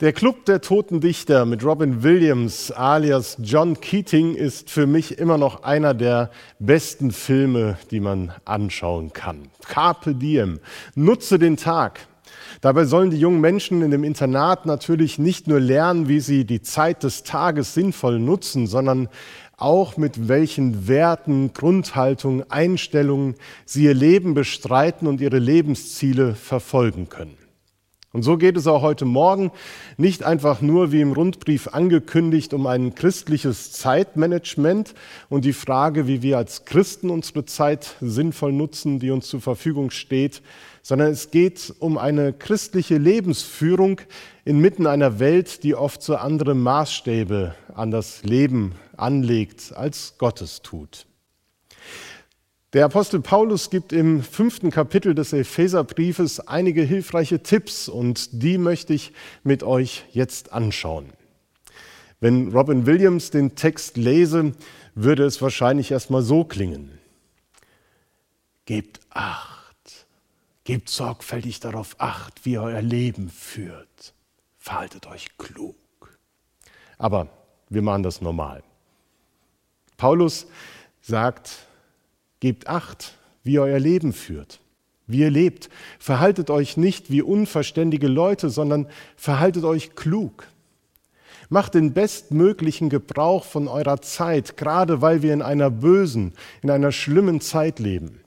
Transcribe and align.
Der 0.00 0.12
Club 0.12 0.44
der 0.46 0.60
Toten 0.60 1.00
Dichter 1.00 1.44
mit 1.44 1.64
Robin 1.64 2.02
Williams 2.02 2.72
alias 2.72 3.36
John 3.40 3.80
Keating 3.80 4.34
ist 4.34 4.68
für 4.68 4.88
mich 4.88 5.18
immer 5.18 5.38
noch 5.38 5.62
einer 5.62 5.94
der 5.94 6.32
besten 6.58 7.12
Filme, 7.12 7.78
die 7.92 8.00
man 8.00 8.32
anschauen 8.44 9.12
kann. 9.12 9.50
Carpe 9.68 10.16
diem, 10.16 10.58
nutze 10.96 11.38
den 11.38 11.56
Tag. 11.56 12.08
Dabei 12.60 12.86
sollen 12.86 13.10
die 13.10 13.20
jungen 13.20 13.40
Menschen 13.40 13.82
in 13.82 13.92
dem 13.92 14.02
Internat 14.02 14.66
natürlich 14.66 15.20
nicht 15.20 15.46
nur 15.46 15.60
lernen, 15.60 16.08
wie 16.08 16.18
sie 16.18 16.44
die 16.44 16.60
Zeit 16.60 17.04
des 17.04 17.22
Tages 17.22 17.72
sinnvoll 17.72 18.18
nutzen, 18.18 18.66
sondern 18.66 19.08
auch 19.56 19.96
mit 19.96 20.26
welchen 20.26 20.88
Werten, 20.88 21.52
Grundhaltungen, 21.52 22.50
Einstellungen 22.50 23.36
sie 23.64 23.84
ihr 23.84 23.94
Leben 23.94 24.34
bestreiten 24.34 25.06
und 25.06 25.20
ihre 25.20 25.38
Lebensziele 25.38 26.34
verfolgen 26.34 27.08
können. 27.08 27.43
Und 28.14 28.22
so 28.22 28.36
geht 28.36 28.56
es 28.56 28.68
auch 28.68 28.80
heute 28.80 29.06
Morgen 29.06 29.50
nicht 29.96 30.22
einfach 30.22 30.60
nur, 30.60 30.92
wie 30.92 31.00
im 31.00 31.10
Rundbrief 31.10 31.74
angekündigt, 31.74 32.54
um 32.54 32.68
ein 32.68 32.94
christliches 32.94 33.72
Zeitmanagement 33.72 34.94
und 35.28 35.44
die 35.44 35.52
Frage, 35.52 36.06
wie 36.06 36.22
wir 36.22 36.38
als 36.38 36.64
Christen 36.64 37.10
unsere 37.10 37.44
Zeit 37.44 37.96
sinnvoll 38.00 38.52
nutzen, 38.52 39.00
die 39.00 39.10
uns 39.10 39.26
zur 39.26 39.40
Verfügung 39.40 39.90
steht, 39.90 40.42
sondern 40.80 41.10
es 41.10 41.32
geht 41.32 41.74
um 41.80 41.98
eine 41.98 42.32
christliche 42.32 42.98
Lebensführung 42.98 44.00
inmitten 44.44 44.86
einer 44.86 45.18
Welt, 45.18 45.64
die 45.64 45.74
oft 45.74 46.00
so 46.00 46.14
andere 46.14 46.54
Maßstäbe 46.54 47.56
an 47.74 47.90
das 47.90 48.22
Leben 48.22 48.76
anlegt, 48.96 49.72
als 49.74 50.18
Gottes 50.18 50.62
tut. 50.62 51.06
Der 52.74 52.86
Apostel 52.86 53.20
Paulus 53.20 53.70
gibt 53.70 53.92
im 53.92 54.20
fünften 54.20 54.72
Kapitel 54.72 55.14
des 55.14 55.32
Epheserbriefes 55.32 56.40
einige 56.40 56.82
hilfreiche 56.82 57.40
Tipps 57.40 57.88
und 57.88 58.42
die 58.42 58.58
möchte 58.58 58.92
ich 58.92 59.12
mit 59.44 59.62
euch 59.62 60.04
jetzt 60.10 60.52
anschauen. 60.52 61.12
Wenn 62.18 62.50
Robin 62.50 62.84
Williams 62.84 63.30
den 63.30 63.54
Text 63.54 63.96
lese, 63.96 64.54
würde 64.96 65.24
es 65.24 65.40
wahrscheinlich 65.40 65.92
erstmal 65.92 66.22
so 66.22 66.42
klingen. 66.42 66.98
Gebt 68.64 68.98
acht, 69.10 70.06
gebt 70.64 70.88
sorgfältig 70.88 71.60
darauf 71.60 71.94
acht, 71.98 72.44
wie 72.44 72.54
ihr 72.54 72.62
euer 72.62 72.82
Leben 72.82 73.30
führt. 73.30 74.14
Verhaltet 74.58 75.06
euch 75.06 75.38
klug. 75.38 75.76
Aber 76.98 77.28
wir 77.68 77.82
machen 77.82 78.02
das 78.02 78.20
normal. 78.20 78.64
Paulus 79.96 80.48
sagt, 81.02 81.68
Gebt 82.44 82.68
acht, 82.68 83.14
wie 83.42 83.54
ihr 83.54 83.62
euer 83.62 83.78
Leben 83.78 84.12
führt, 84.12 84.60
wie 85.06 85.20
ihr 85.20 85.30
lebt. 85.30 85.70
Verhaltet 85.98 86.50
euch 86.50 86.76
nicht 86.76 87.10
wie 87.10 87.22
unverständige 87.22 88.06
Leute, 88.06 88.50
sondern 88.50 88.86
verhaltet 89.16 89.64
euch 89.64 89.94
klug. 89.94 90.46
Macht 91.48 91.72
den 91.72 91.94
bestmöglichen 91.94 92.90
Gebrauch 92.90 93.46
von 93.46 93.66
eurer 93.66 94.02
Zeit, 94.02 94.58
gerade 94.58 95.00
weil 95.00 95.22
wir 95.22 95.32
in 95.32 95.40
einer 95.40 95.70
bösen, 95.70 96.34
in 96.60 96.70
einer 96.70 96.92
schlimmen 96.92 97.40
Zeit 97.40 97.78
leben. 97.78 98.20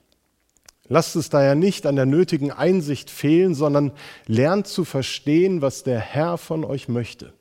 Lasst 0.87 1.15
es 1.15 1.29
daher 1.29 1.53
nicht 1.53 1.85
an 1.85 1.95
der 1.95 2.07
nötigen 2.07 2.49
Einsicht 2.51 3.11
fehlen, 3.11 3.53
sondern 3.53 3.91
lernt 4.25 4.65
zu 4.65 4.83
verstehen, 4.83 5.61
was 5.61 5.83
der 5.83 5.99
Herr 5.99 6.39
von 6.39 6.65
euch 6.65 6.87
möchte. 6.87 7.33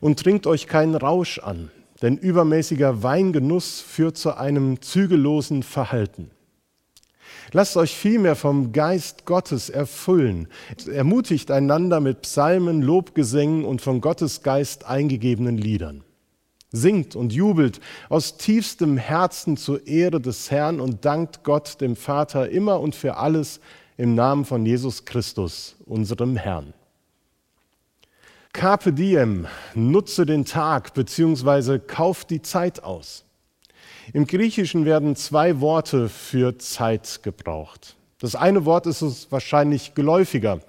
Und 0.00 0.18
trinkt 0.18 0.48
euch 0.48 0.66
keinen 0.66 0.96
Rausch 0.96 1.38
an, 1.38 1.70
denn 2.02 2.16
übermäßiger 2.16 3.02
Weingenuss 3.02 3.80
führt 3.80 4.16
zu 4.16 4.36
einem 4.36 4.82
zügellosen 4.82 5.62
Verhalten. 5.62 6.30
Lasst 7.52 7.76
euch 7.76 7.94
vielmehr 7.94 8.34
vom 8.34 8.72
Geist 8.72 9.24
Gottes 9.24 9.70
erfüllen. 9.70 10.48
Ermutigt 10.86 11.50
einander 11.50 12.00
mit 12.00 12.22
Psalmen, 12.22 12.82
Lobgesängen 12.82 13.64
und 13.64 13.80
von 13.80 14.00
Gottes 14.00 14.42
Geist 14.42 14.84
eingegebenen 14.84 15.56
Liedern. 15.56 16.02
Singt 16.72 17.14
und 17.14 17.32
jubelt 17.32 17.80
aus 18.08 18.36
tiefstem 18.36 18.96
Herzen 18.96 19.56
zur 19.56 19.86
Ehre 19.86 20.20
des 20.20 20.50
Herrn 20.50 20.80
und 20.80 21.04
dankt 21.04 21.44
Gott, 21.44 21.80
dem 21.80 21.94
Vater, 21.94 22.50
immer 22.50 22.80
und 22.80 22.94
für 22.94 23.16
alles 23.16 23.60
im 23.96 24.14
Namen 24.14 24.44
von 24.44 24.66
Jesus 24.66 25.04
Christus, 25.04 25.76
unserem 25.86 26.36
Herrn. 26.36 26.74
Carpe 28.56 28.94
diem, 28.94 29.46
nutze 29.74 30.24
den 30.24 30.46
Tag 30.46 30.94
bzw. 30.94 31.78
kauf 31.78 32.24
die 32.24 32.40
Zeit 32.40 32.82
aus. 32.82 33.22
Im 34.14 34.26
Griechischen 34.26 34.86
werden 34.86 35.14
zwei 35.14 35.60
Worte 35.60 36.08
für 36.08 36.56
Zeit 36.56 37.20
gebraucht. 37.22 37.96
Das 38.18 38.34
eine 38.34 38.64
Wort 38.64 38.86
ist 38.86 39.02
uns 39.02 39.30
wahrscheinlich 39.30 39.92
geläufiger. 39.92 40.60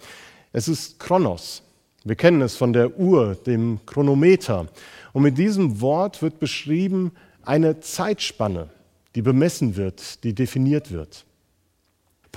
Es 0.51 0.67
ist 0.67 0.99
Chronos. 0.99 1.63
Wir 2.03 2.17
kennen 2.17 2.41
es 2.41 2.57
von 2.57 2.73
der 2.73 2.99
Uhr, 2.99 3.35
dem 3.35 3.79
Chronometer. 3.85 4.67
Und 5.13 5.23
mit 5.23 5.37
diesem 5.37 5.79
Wort 5.79 6.21
wird 6.21 6.39
beschrieben 6.39 7.13
eine 7.43 7.79
Zeitspanne, 7.79 8.67
die 9.15 9.21
bemessen 9.21 9.77
wird, 9.77 10.25
die 10.25 10.35
definiert 10.35 10.91
wird. 10.91 11.23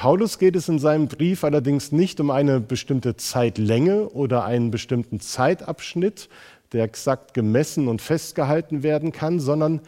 Paulus 0.01 0.39
geht 0.39 0.57
es 0.57 0.67
in 0.67 0.79
seinem 0.79 1.09
Brief 1.09 1.45
allerdings 1.45 1.93
nicht 1.93 2.21
um 2.21 2.31
eine 2.31 2.59
bestimmte 2.59 3.19
Zeitlänge 3.19 4.09
oder 4.09 4.47
einen 4.47 4.71
bestimmten 4.71 5.21
Zeitabschnitt, 5.21 6.31
der 6.73 6.85
exakt 6.85 7.35
gemessen 7.35 7.87
und 7.87 8.01
festgehalten 8.01 8.83
werden 8.83 9.13
kann, 9.13 9.41
sondern 9.41 9.83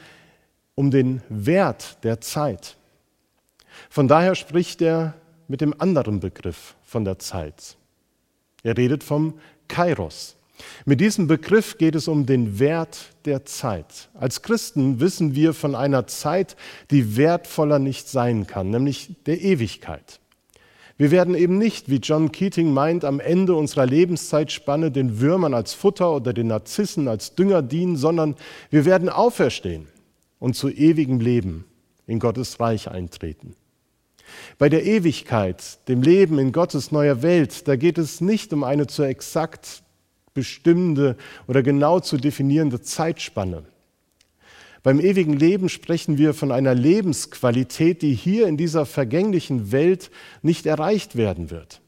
um 0.74 0.90
den 0.90 1.22
Wert 1.30 1.96
der 2.04 2.20
Zeit. 2.20 2.76
Von 3.88 4.06
daher 4.06 4.34
spricht 4.34 4.82
er 4.82 5.14
mit 5.48 5.62
dem 5.62 5.80
anderen 5.80 6.20
Begriff 6.20 6.76
von 6.82 7.06
der 7.06 7.18
Zeit. 7.18 7.78
Er 8.62 8.76
redet 8.76 9.02
vom 9.02 9.40
Kairos. 9.66 10.36
Mit 10.84 11.00
diesem 11.00 11.26
Begriff 11.26 11.78
geht 11.78 11.94
es 11.94 12.08
um 12.08 12.26
den 12.26 12.58
Wert 12.58 13.14
der 13.24 13.44
Zeit. 13.44 14.10
Als 14.14 14.42
Christen 14.42 15.00
wissen 15.00 15.34
wir 15.34 15.54
von 15.54 15.74
einer 15.74 16.06
Zeit, 16.06 16.56
die 16.90 17.16
wertvoller 17.16 17.78
nicht 17.78 18.08
sein 18.08 18.46
kann, 18.46 18.70
nämlich 18.70 19.14
der 19.26 19.40
Ewigkeit. 19.40 20.20
Wir 20.98 21.10
werden 21.10 21.34
eben 21.34 21.58
nicht, 21.58 21.88
wie 21.88 21.96
John 21.96 22.32
Keating 22.32 22.72
meint, 22.72 23.04
am 23.04 23.18
Ende 23.18 23.54
unserer 23.54 23.86
Lebenszeitspanne 23.86 24.90
den 24.90 25.20
Würmern 25.20 25.54
als 25.54 25.74
Futter 25.74 26.14
oder 26.14 26.32
den 26.32 26.48
Narzissen 26.48 27.08
als 27.08 27.34
Dünger 27.34 27.62
dienen, 27.62 27.96
sondern 27.96 28.36
wir 28.70 28.84
werden 28.84 29.08
auferstehen 29.08 29.88
und 30.38 30.54
zu 30.54 30.68
ewigem 30.68 31.20
Leben 31.20 31.64
in 32.06 32.18
Gottes 32.18 32.60
Reich 32.60 32.88
eintreten. 32.88 33.56
Bei 34.58 34.68
der 34.68 34.84
Ewigkeit, 34.84 35.88
dem 35.88 36.02
Leben 36.02 36.38
in 36.38 36.52
Gottes 36.52 36.92
neuer 36.92 37.22
Welt, 37.22 37.66
da 37.68 37.76
geht 37.76 37.98
es 37.98 38.20
nicht 38.20 38.52
um 38.52 38.64
eine 38.64 38.86
zur 38.86 39.06
exakt 39.06 39.81
bestimmende 40.34 41.16
oder 41.46 41.62
genau 41.62 42.00
zu 42.00 42.16
definierende 42.16 42.80
Zeitspanne. 42.80 43.64
Beim 44.82 44.98
ewigen 44.98 45.34
Leben 45.34 45.68
sprechen 45.68 46.18
wir 46.18 46.34
von 46.34 46.50
einer 46.50 46.74
Lebensqualität, 46.74 48.02
die 48.02 48.14
hier 48.14 48.48
in 48.48 48.56
dieser 48.56 48.84
vergänglichen 48.84 49.70
Welt 49.70 50.10
nicht 50.42 50.66
erreicht 50.66 51.16
werden 51.16 51.50
wird, 51.50 51.80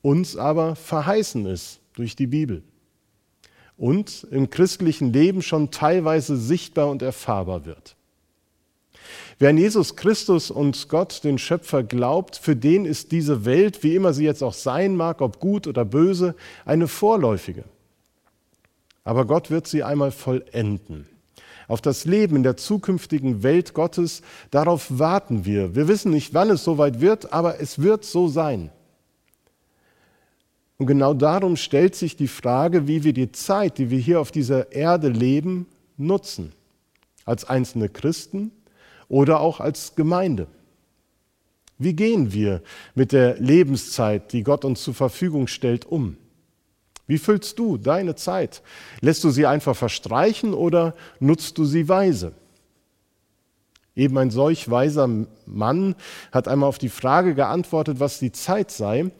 uns 0.00 0.36
aber 0.36 0.74
verheißen 0.74 1.46
ist 1.46 1.80
durch 1.94 2.16
die 2.16 2.26
Bibel 2.26 2.62
und 3.76 4.26
im 4.30 4.50
christlichen 4.50 5.12
Leben 5.12 5.42
schon 5.42 5.70
teilweise 5.70 6.36
sichtbar 6.36 6.88
und 6.88 7.02
erfahrbar 7.02 7.64
wird. 7.64 7.96
Wer 9.38 9.50
an 9.50 9.58
Jesus 9.58 9.96
Christus 9.96 10.50
und 10.50 10.88
Gott, 10.88 11.24
den 11.24 11.38
Schöpfer, 11.38 11.82
glaubt, 11.82 12.36
für 12.36 12.54
den 12.54 12.84
ist 12.84 13.10
diese 13.10 13.44
Welt, 13.44 13.82
wie 13.82 13.96
immer 13.96 14.12
sie 14.12 14.24
jetzt 14.24 14.42
auch 14.42 14.52
sein 14.52 14.94
mag, 14.94 15.20
ob 15.20 15.40
gut 15.40 15.66
oder 15.66 15.84
böse, 15.84 16.36
eine 16.64 16.86
vorläufige. 16.86 17.64
Aber 19.04 19.26
Gott 19.26 19.50
wird 19.50 19.66
sie 19.66 19.82
einmal 19.82 20.10
vollenden. 20.10 21.06
Auf 21.68 21.80
das 21.80 22.04
Leben 22.04 22.36
in 22.36 22.42
der 22.42 22.56
zukünftigen 22.56 23.42
Welt 23.42 23.74
Gottes, 23.74 24.22
darauf 24.50 24.98
warten 24.98 25.44
wir. 25.44 25.74
Wir 25.74 25.88
wissen 25.88 26.10
nicht, 26.10 26.34
wann 26.34 26.50
es 26.50 26.64
soweit 26.64 27.00
wird, 27.00 27.32
aber 27.32 27.60
es 27.60 27.80
wird 27.80 28.04
so 28.04 28.28
sein. 28.28 28.70
Und 30.78 30.86
genau 30.86 31.14
darum 31.14 31.56
stellt 31.56 31.94
sich 31.94 32.16
die 32.16 32.28
Frage, 32.28 32.88
wie 32.88 33.04
wir 33.04 33.12
die 33.12 33.30
Zeit, 33.30 33.78
die 33.78 33.90
wir 33.90 33.98
hier 33.98 34.20
auf 34.20 34.32
dieser 34.32 34.72
Erde 34.72 35.08
leben, 35.08 35.66
nutzen. 35.96 36.52
Als 37.24 37.44
einzelne 37.44 37.88
Christen 37.88 38.50
oder 39.08 39.40
auch 39.40 39.60
als 39.60 39.94
Gemeinde. 39.94 40.48
Wie 41.78 41.94
gehen 41.94 42.32
wir 42.32 42.62
mit 42.94 43.12
der 43.12 43.38
Lebenszeit, 43.38 44.32
die 44.32 44.42
Gott 44.42 44.64
uns 44.64 44.82
zur 44.82 44.94
Verfügung 44.94 45.46
stellt, 45.46 45.84
um? 45.84 46.16
Wie 47.06 47.18
füllst 47.18 47.58
du 47.58 47.76
deine 47.76 48.14
Zeit? 48.14 48.62
Lässt 49.00 49.24
du 49.24 49.30
sie 49.30 49.46
einfach 49.46 49.76
verstreichen 49.76 50.54
oder 50.54 50.94
nutzt 51.20 51.58
du 51.58 51.64
sie 51.64 51.88
weise? 51.88 52.32
Eben 53.94 54.16
ein 54.16 54.30
solch 54.30 54.70
weiser 54.70 55.08
Mann 55.44 55.94
hat 56.30 56.48
einmal 56.48 56.68
auf 56.68 56.78
die 56.78 56.88
Frage 56.88 57.34
geantwortet, 57.34 58.00
was 58.00 58.18
die 58.18 58.32
Zeit 58.32 58.70
sei. 58.70 59.10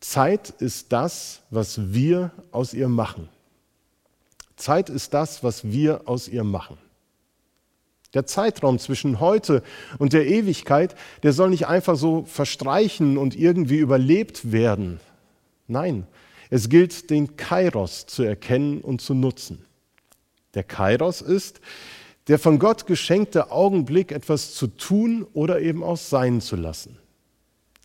Zeit 0.00 0.50
ist 0.50 0.92
das, 0.92 1.40
was 1.50 1.92
wir 1.92 2.30
aus 2.52 2.74
ihr 2.74 2.88
machen. 2.88 3.28
Zeit 4.56 4.90
ist 4.90 5.14
das, 5.14 5.42
was 5.42 5.64
wir 5.64 6.02
aus 6.06 6.28
ihr 6.28 6.44
machen. 6.44 6.76
Der 8.14 8.26
Zeitraum 8.26 8.78
zwischen 8.78 9.20
heute 9.20 9.62
und 9.98 10.12
der 10.12 10.26
Ewigkeit, 10.26 10.94
der 11.22 11.32
soll 11.32 11.50
nicht 11.50 11.66
einfach 11.66 11.96
so 11.96 12.24
verstreichen 12.24 13.18
und 13.18 13.36
irgendwie 13.36 13.76
überlebt 13.76 14.50
werden. 14.50 14.98
Nein, 15.66 16.06
Es 16.50 16.68
gilt, 16.68 17.10
den 17.10 17.36
Kairos 17.36 18.06
zu 18.06 18.22
erkennen 18.22 18.80
und 18.80 19.00
zu 19.00 19.14
nutzen. 19.14 19.64
Der 20.54 20.64
Kairos 20.64 21.20
ist 21.20 21.60
der 22.28 22.38
von 22.38 22.58
Gott 22.58 22.86
geschenkte 22.86 23.50
Augenblick, 23.50 24.12
etwas 24.12 24.54
zu 24.54 24.66
tun 24.66 25.26
oder 25.32 25.60
eben 25.60 25.82
auch 25.82 25.96
sein 25.96 26.40
zu 26.40 26.56
lassen. 26.56 26.98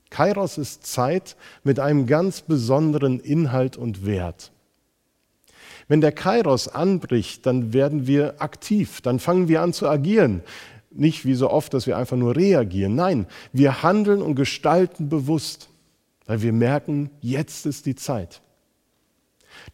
Kairos 0.09 0.57
ist 0.57 0.85
Zeit 0.85 1.35
mit 1.63 1.79
einem 1.79 2.05
ganz 2.05 2.41
besonderen 2.41 3.19
Inhalt 3.19 3.77
und 3.77 4.05
Wert. 4.05 4.51
Wenn 5.87 6.01
der 6.01 6.11
Kairos 6.11 6.67
anbricht, 6.67 7.45
dann 7.45 7.73
werden 7.73 8.05
wir 8.05 8.41
aktiv, 8.41 9.01
dann 9.01 9.19
fangen 9.19 9.47
wir 9.47 9.61
an 9.61 9.73
zu 9.73 9.87
agieren. 9.87 10.43
Nicht 10.91 11.25
wie 11.25 11.33
so 11.33 11.49
oft, 11.49 11.73
dass 11.73 11.87
wir 11.87 11.97
einfach 11.97 12.17
nur 12.17 12.35
reagieren. 12.35 12.95
Nein, 12.95 13.25
wir 13.51 13.81
handeln 13.81 14.21
und 14.21 14.35
gestalten 14.35 15.09
bewusst, 15.09 15.69
weil 16.25 16.41
wir 16.41 16.53
merken, 16.53 17.09
jetzt 17.21 17.65
ist 17.65 17.85
die 17.85 17.95
Zeit. 17.95 18.41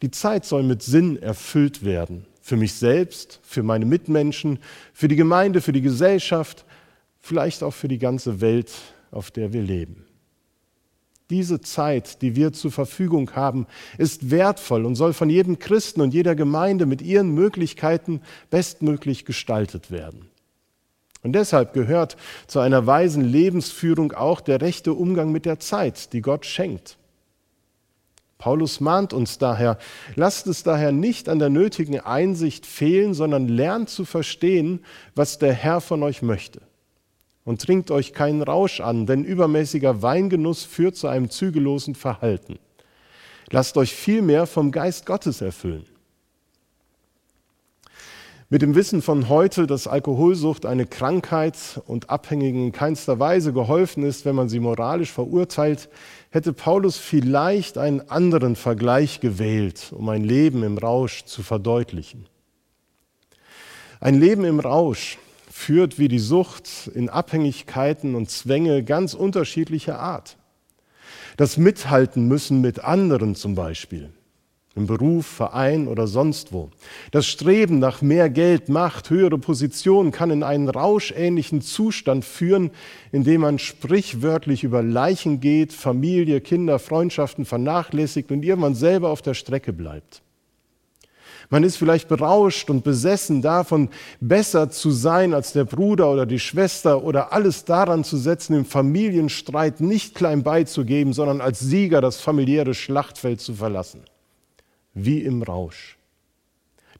Die 0.02 0.12
Zeit 0.12 0.46
soll 0.46 0.64
mit 0.64 0.82
Sinn 0.82 1.22
erfüllt 1.22 1.84
werden. 1.84 2.26
Für 2.42 2.56
mich 2.56 2.74
selbst, 2.74 3.40
für 3.44 3.64
meine 3.64 3.86
Mitmenschen, 3.86 4.60
für 4.94 5.08
die 5.08 5.16
Gemeinde, 5.16 5.62
für 5.62 5.74
die 5.74 5.82
Gesellschaft, 5.82 6.66
vielleicht 7.20 7.64
auch 7.64 7.74
für 7.74 7.88
die 7.88 8.00
ganze 8.00 8.42
Welt, 8.42 8.72
auf 9.12 9.32
der 9.32 9.54
wir 9.54 9.62
leben. 9.62 10.06
Diese 11.30 11.62
Zeit, 11.62 12.24
die 12.24 12.36
wir 12.36 12.54
zur 12.54 12.72
Verfügung 12.72 13.36
haben, 13.36 13.68
ist 14.00 14.32
wertvoll 14.32 14.86
und 14.86 14.96
soll 14.96 15.14
von 15.14 15.30
jedem 15.30 15.60
Christen 15.60 16.02
und 16.02 16.14
jeder 16.14 16.34
Gemeinde 16.36 16.88
mit 16.88 17.04
ihren 17.04 17.36
Möglichkeiten 17.36 18.22
bestmöglich 18.50 19.26
gestaltet 19.26 19.92
werden. 19.92 20.30
Und 21.22 21.34
deshalb 21.34 21.74
gehört 21.74 22.18
zu 22.48 22.60
einer 22.60 22.88
weisen 22.88 23.24
Lebensführung 23.24 24.14
auch 24.14 24.42
der 24.42 24.62
rechte 24.62 24.94
Umgang 24.94 25.32
mit 25.32 25.46
der 25.46 25.60
Zeit, 25.60 26.14
die 26.14 26.22
Gott 26.22 26.46
schenkt. 26.46 26.98
Paulus 28.40 28.80
mahnt 28.80 29.12
uns 29.12 29.38
daher, 29.38 29.78
lasst 30.16 30.48
es 30.48 30.64
daher 30.64 30.94
nicht 30.94 31.28
an 31.28 31.40
der 31.40 31.50
nötigen 31.50 32.00
Einsicht 32.00 32.66
fehlen, 32.66 33.14
sondern 33.14 33.50
lernt 33.50 33.90
zu 33.90 34.06
verstehen, 34.06 34.80
was 35.14 35.40
der 35.40 35.54
Herr 35.54 35.82
von 35.82 36.02
euch 36.04 36.22
möchte. 36.22 36.62
Und 37.44 37.62
trinkt 37.62 37.92
euch 37.92 38.14
keinen 38.14 38.42
Rausch 38.42 38.80
an, 38.80 39.06
denn 39.06 39.26
übermäßiger 39.26 40.02
Weingenuss 40.02 40.64
führt 40.64 40.96
zu 40.96 41.10
einem 41.10 41.30
zügellosen 41.30 41.96
Verhalten. 41.96 42.60
Lasst 43.52 43.76
euch 43.76 43.94
vielmehr 43.94 44.48
vom 44.48 44.72
Geist 44.72 45.06
Gottes 45.06 45.42
erfüllen. 45.42 45.86
Mit 48.52 48.64
dem 48.64 48.74
Wissen 48.74 49.04
von 49.04 49.30
heute, 49.30 49.68
dass 49.68 49.86
Alkoholsucht 49.86 50.66
eine 50.66 50.88
Krankheit 50.88 51.56
und 51.86 52.10
Abhängigen 52.10 52.66
in 52.66 52.72
keinster 52.72 53.20
Weise 53.20 53.54
geholfen 53.54 54.02
ist, 54.02 54.26
wenn 54.26 54.34
man 54.34 54.50
sie 54.50 54.60
moralisch 54.60 55.12
verurteilt, 55.12 55.88
hätte 56.32 56.52
Paulus 56.52 56.98
vielleicht 56.98 57.78
einen 57.78 58.10
anderen 58.10 58.56
Vergleich 58.56 59.20
gewählt, 59.20 59.94
um 59.96 60.10
ein 60.10 60.24
Leben 60.24 60.64
im 60.64 60.80
Rausch 60.80 61.26
zu 61.26 61.44
verdeutlichen. 61.44 62.26
Ein 64.00 64.20
Leben 64.20 64.46
im 64.46 64.60
Rausch 64.60 65.20
führt 65.52 66.00
wie 66.00 66.08
die 66.08 66.18
Sucht 66.18 66.90
in 66.96 67.08
Abhängigkeiten 67.08 68.16
und 68.16 68.32
Zwänge 68.32 68.84
ganz 68.84 69.14
unterschiedlicher 69.14 70.00
Art. 70.00 70.38
Das 71.38 71.58
Mithalten 71.58 72.28
müssen 72.28 72.62
mit 72.62 72.84
anderen 72.84 73.36
zum 73.36 73.54
Beispiel 73.54 74.12
im 74.80 74.88
Beruf, 74.88 75.28
Verein 75.28 75.88
oder 75.88 76.08
sonst 76.08 76.52
wo. 76.54 76.70
Das 77.12 77.28
Streben 77.28 77.78
nach 77.80 78.02
mehr 78.02 78.30
Geld, 78.30 78.70
Macht, 78.70 79.10
höhere 79.10 79.38
Position 79.38 80.12
kann 80.12 80.32
in 80.32 80.42
einen 80.42 80.70
rauschähnlichen 80.70 81.62
Zustand 81.62 82.26
führen, 82.26 82.72
in 83.12 83.24
dem 83.24 83.42
man 83.42 83.60
sprichwörtlich 83.60 84.64
über 84.64 84.82
Leichen 84.82 85.42
geht, 85.42 85.74
Familie, 85.74 86.42
Kinder, 86.42 86.80
Freundschaften 86.80 87.46
vernachlässigt 87.46 88.32
und 88.32 88.44
irgendwann 88.44 88.76
selber 88.76 89.10
auf 89.10 89.22
der 89.22 89.34
Strecke 89.34 89.74
bleibt. 89.74 90.22
Man 91.52 91.64
ist 91.64 91.78
vielleicht 91.78 92.08
berauscht 92.08 92.70
und 92.70 92.84
besessen 92.84 93.42
davon, 93.42 93.90
besser 94.22 94.70
zu 94.70 94.92
sein 94.92 95.34
als 95.34 95.52
der 95.52 95.66
Bruder 95.66 96.12
oder 96.12 96.28
die 96.28 96.40
Schwester 96.40 97.04
oder 97.04 97.34
alles 97.34 97.66
daran 97.66 98.04
zu 98.04 98.18
setzen, 98.18 98.56
im 98.56 98.66
Familienstreit 98.66 99.82
nicht 99.82 100.14
klein 100.14 100.44
beizugeben, 100.44 101.12
sondern 101.12 101.42
als 101.42 101.60
Sieger 101.60 102.02
das 102.02 102.22
familiäre 102.22 102.76
Schlachtfeld 102.76 103.42
zu 103.42 103.56
verlassen 103.56 104.02
wie 104.94 105.22
im 105.22 105.44
Rausch. 105.44 105.98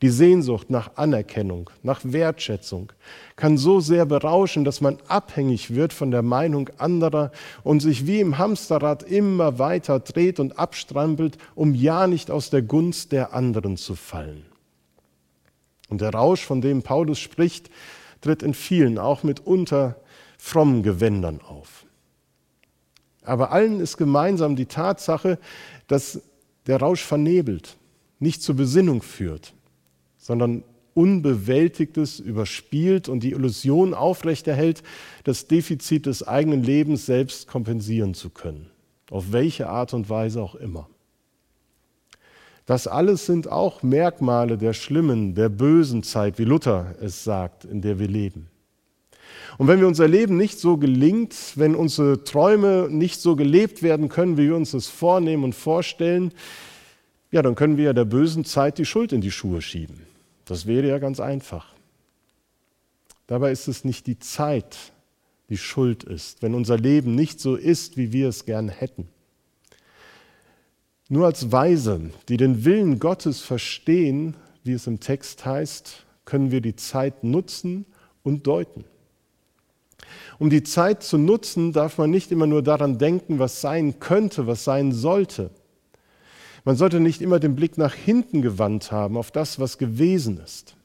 Die 0.02 0.10
Sehnsucht 0.10 0.70
nach 0.70 0.96
Anerkennung, 0.96 1.70
nach 1.84 2.00
Wertschätzung 2.04 2.94
kann 3.36 3.58
so 3.58 3.82
sehr 3.82 4.06
berauschen, 4.06 4.64
dass 4.64 4.80
man 4.80 4.98
abhängig 5.10 5.76
wird 5.76 5.92
von 5.92 6.10
der 6.10 6.22
Meinung 6.22 6.70
anderer 6.78 7.32
und 7.64 7.82
sich 7.82 8.08
wie 8.08 8.22
im 8.22 8.38
Hamsterrad 8.38 9.04
immer 9.04 9.60
weiter 9.60 10.00
dreht 10.00 10.40
und 10.40 10.58
abstrampelt, 10.58 11.38
um 11.54 11.76
ja 11.76 12.08
nicht 12.08 12.32
aus 12.32 12.50
der 12.50 12.62
Gunst 12.62 13.12
der 13.12 13.34
anderen 13.34 13.76
zu 13.76 13.96
fallen. 13.96 14.46
Und 15.90 16.00
der 16.00 16.14
Rausch, 16.14 16.46
von 16.46 16.62
dem 16.62 16.82
Paulus 16.82 17.20
spricht, 17.20 17.70
tritt 18.22 18.42
in 18.42 18.54
vielen, 18.54 19.00
auch 19.00 19.24
mitunter 19.24 19.98
frommen 20.38 20.82
Gewändern 20.82 21.42
auf. 21.42 21.86
Aber 23.24 23.52
allen 23.52 23.82
ist 23.82 23.98
gemeinsam 23.98 24.56
die 24.56 24.66
Tatsache, 24.66 25.40
dass 25.88 26.22
der 26.68 26.80
Rausch 26.80 27.04
vernebelt, 27.04 27.76
nicht 28.20 28.42
zur 28.42 28.56
Besinnung 28.56 29.02
führt, 29.02 29.54
sondern 30.18 30.64
Unbewältigtes 30.94 32.20
überspielt 32.20 33.08
und 33.08 33.22
die 33.22 33.32
Illusion 33.32 33.94
aufrechterhält, 33.94 34.84
das 35.24 35.48
Defizit 35.48 36.06
des 36.06 36.28
eigenen 36.28 36.64
Lebens 36.64 37.06
selbst 37.06 37.48
kompensieren 37.48 38.14
zu 38.14 38.30
können, 38.30 38.70
auf 39.10 39.32
welche 39.32 39.70
Art 39.70 39.94
und 39.94 40.10
Weise 40.10 40.42
auch 40.42 40.56
immer. 40.56 40.90
Das 42.66 42.86
alles 42.86 43.26
sind 43.26 43.52
auch 43.52 43.82
Merkmale 43.82 44.58
der 44.58 44.74
schlimmen, 44.74 45.34
der 45.34 45.50
bösen 45.50 46.04
Zeit, 46.04 46.38
wie 46.38 46.44
Luther 46.44 46.96
es 47.02 47.24
sagt, 47.24 47.66
in 47.66 47.82
der 47.82 47.98
wir 47.98 48.08
leben. 48.08 48.48
Und 49.58 49.68
wenn 49.68 49.80
wir 49.80 49.88
unser 49.88 50.08
Leben 50.08 50.38
nicht 50.38 50.60
so 50.60 50.78
gelingt, 50.78 51.36
wenn 51.56 51.76
unsere 51.76 52.24
Träume 52.24 52.88
nicht 52.90 53.22
so 53.22 53.36
gelebt 53.36 53.82
werden 53.82 54.08
können, 54.08 54.38
wie 54.38 54.48
wir 54.48 54.56
uns 54.56 54.72
das 54.72 54.88
vornehmen 54.88 55.44
und 55.44 55.56
vorstellen, 55.56 56.32
ja, 57.32 57.42
dann 57.42 57.56
können 57.56 57.78
wir 57.78 57.86
ja 57.86 57.94
der 57.94 58.06
bösen 58.06 58.46
Zeit 58.46 58.78
die 58.78 58.86
Schuld 58.86 59.14
in 59.14 59.22
die 59.22 59.32
Schuhe 59.32 59.62
schieben. 59.62 60.02
Das 60.46 60.66
wäre 60.66 60.88
ja 60.88 60.98
ganz 60.98 61.20
einfach. 61.20 61.74
Dabei 63.28 63.52
ist 63.52 63.68
es 63.68 63.86
nicht 63.86 64.08
die 64.08 64.18
Zeit, 64.18 64.76
die 65.50 65.58
schuld 65.58 66.04
ist, 66.04 66.42
wenn 66.42 66.56
unser 66.56 66.78
Leben 66.78 67.14
nicht 67.14 67.40
so 67.40 67.56
ist, 67.56 67.98
wie 67.98 68.12
wir 68.12 68.30
es 68.30 68.46
gern 68.46 68.70
hätten. 68.70 69.08
Nur 71.10 71.26
als 71.26 71.52
Weise, 71.52 72.12
die 72.28 72.38
den 72.38 72.66
Willen 72.66 73.00
Gottes 73.00 73.42
verstehen, 73.42 74.36
wie 74.64 74.74
es 74.74 74.88
im 74.88 75.00
Text 75.00 75.46
heißt, 75.46 76.06
können 76.26 76.52
wir 76.52 76.62
die 76.62 76.76
Zeit 76.76 77.24
nutzen 77.24 77.86
und 78.24 78.48
deuten. 78.48 78.86
Um 80.38 80.50
die 80.50 80.64
Zeit 80.64 81.04
zu 81.04 81.18
nutzen, 81.18 81.74
darf 81.74 81.98
man 81.98 82.10
nicht 82.10 82.32
immer 82.32 82.48
nur 82.48 82.64
daran 82.64 82.98
denken, 82.98 83.40
was 83.40 83.62
sein 83.62 84.00
könnte, 84.00 84.48
was 84.48 84.64
sein 84.64 84.92
sollte. 84.92 85.52
Man 86.66 86.76
sollte 86.76 87.00
nicht 87.00 87.22
immer 87.22 87.40
den 87.40 87.56
Blick 87.56 87.78
nach 87.78 87.94
hinten 87.94 88.42
gewandt 88.42 88.92
haben, 88.92 89.18
auf 89.18 89.32
das, 89.32 89.60
was 89.60 89.78
gewesen 89.78 90.40
ist. 90.40 90.76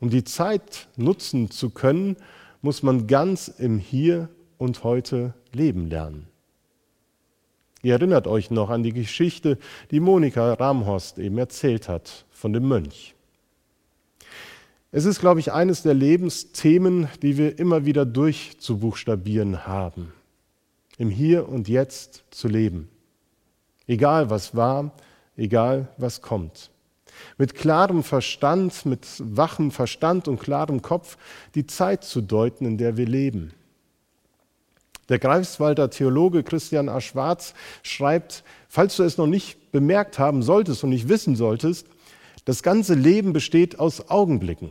Um 0.00 0.10
die 0.10 0.24
Zeit 0.24 0.88
nutzen 0.96 1.50
zu 1.50 1.70
können, 1.70 2.16
muss 2.62 2.82
man 2.82 3.06
ganz 3.06 3.48
im 3.48 3.78
Hier 3.78 4.28
und 4.58 4.84
heute 4.84 5.34
leben 5.52 5.88
lernen. 5.88 6.26
Ihr 7.82 7.94
erinnert 7.94 8.26
euch 8.26 8.50
noch 8.50 8.70
an 8.70 8.82
die 8.82 8.92
Geschichte, 8.92 9.58
die 9.90 10.00
Monika 10.00 10.54
Ramhorst 10.54 11.18
eben 11.18 11.38
erzählt 11.38 11.88
hat 11.88 12.26
von 12.30 12.52
dem 12.52 12.66
Mönch. 12.66 13.14
Es 14.90 15.04
ist, 15.04 15.20
glaube 15.20 15.40
ich, 15.40 15.52
eines 15.52 15.82
der 15.82 15.94
Lebensthemen, 15.94 17.08
die 17.22 17.36
wir 17.36 17.58
immer 17.58 17.84
wieder 17.84 18.06
durchzubuchstabieren 18.06 19.66
haben. 19.66 20.12
Im 20.96 21.10
Hier 21.10 21.48
und 21.48 21.68
Jetzt 21.68 22.24
zu 22.30 22.48
leben. 22.48 22.88
Egal 23.88 24.30
was 24.30 24.54
war, 24.54 24.92
egal 25.36 25.88
was 25.96 26.20
kommt. 26.20 26.70
Mit 27.38 27.54
klarem 27.54 28.04
Verstand, 28.04 28.86
mit 28.86 29.06
wachem 29.18 29.70
Verstand 29.72 30.28
und 30.28 30.38
klarem 30.38 30.82
Kopf 30.82 31.16
die 31.54 31.66
Zeit 31.66 32.04
zu 32.04 32.20
deuten, 32.20 32.66
in 32.66 32.78
der 32.78 32.96
wir 32.96 33.06
leben. 33.06 33.52
Der 35.08 35.18
Greifswalder 35.18 35.88
Theologe 35.88 36.42
Christian 36.42 36.90
A. 36.90 37.00
Schwarz 37.00 37.54
schreibt, 37.82 38.44
falls 38.68 38.96
du 38.96 39.04
es 39.04 39.16
noch 39.16 39.26
nicht 39.26 39.72
bemerkt 39.72 40.18
haben 40.18 40.42
solltest 40.42 40.84
und 40.84 40.90
nicht 40.90 41.08
wissen 41.08 41.34
solltest, 41.34 41.86
das 42.44 42.62
ganze 42.62 42.94
Leben 42.94 43.32
besteht 43.32 43.78
aus 43.78 44.10
Augenblicken. 44.10 44.70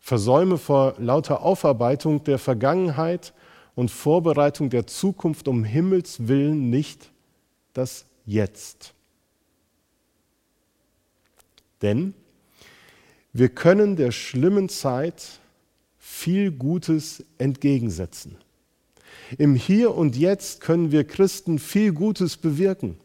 Versäume 0.00 0.58
vor 0.58 0.94
lauter 0.98 1.42
Aufarbeitung 1.42 2.24
der 2.24 2.38
Vergangenheit 2.38 3.32
und 3.74 3.90
Vorbereitung 3.90 4.68
der 4.68 4.86
Zukunft 4.86 5.48
um 5.48 5.64
Himmels 5.64 6.28
willen 6.28 6.68
nicht 6.68 7.11
das 7.72 8.04
Jetzt. 8.24 8.94
Denn 11.80 12.14
wir 13.32 13.48
können 13.48 13.96
der 13.96 14.12
schlimmen 14.12 14.68
Zeit 14.68 15.40
viel 15.98 16.52
Gutes 16.52 17.24
entgegensetzen. 17.38 18.36
Im 19.38 19.54
Hier 19.54 19.94
und 19.94 20.16
Jetzt 20.16 20.60
können 20.60 20.92
wir 20.92 21.04
Christen 21.04 21.58
viel 21.58 21.92
Gutes 21.92 22.36
bewirken. 22.36 22.96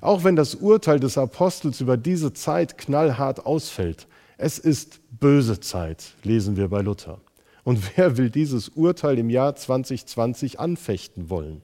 Auch 0.00 0.24
wenn 0.24 0.36
das 0.36 0.54
Urteil 0.54 1.00
des 1.00 1.16
Apostels 1.18 1.80
über 1.80 1.96
diese 1.96 2.32
Zeit 2.32 2.78
knallhart 2.78 3.46
ausfällt. 3.46 4.06
Es 4.36 4.58
ist 4.58 5.00
böse 5.18 5.60
Zeit, 5.60 6.12
lesen 6.22 6.56
wir 6.56 6.68
bei 6.68 6.82
Luther. 6.82 7.20
Und 7.64 7.96
wer 7.96 8.16
will 8.16 8.30
dieses 8.30 8.68
Urteil 8.70 9.18
im 9.18 9.30
Jahr 9.30 9.56
2020 9.56 10.60
anfechten 10.60 11.28
wollen? 11.30 11.62